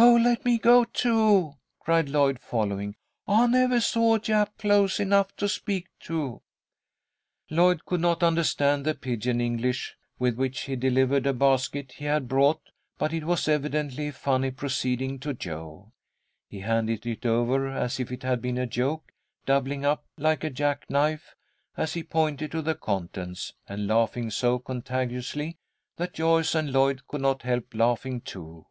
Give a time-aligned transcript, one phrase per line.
[0.00, 2.94] "Oh, let me go, too," cried Lloyd, following.
[3.26, 6.40] "I nevah saw a Jap close enough to speak to."
[7.50, 12.28] Lloyd could not understand the pigeon English with which he delivered a basket he had
[12.28, 15.90] brought, but it was evidently a funny proceeding to Jo.
[16.48, 19.10] He handed it over as if it had been a joke,
[19.44, 21.34] doubling up like a jack knife
[21.76, 25.56] as he pointed to the contents, and laughing so contagiously
[25.96, 28.64] that Joyce and Lloyd could not help laughing, too.